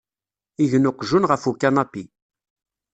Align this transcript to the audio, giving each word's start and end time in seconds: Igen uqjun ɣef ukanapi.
Igen 0.63 0.89
uqjun 0.89 1.27
ɣef 1.31 1.43
ukanapi. 1.49 2.03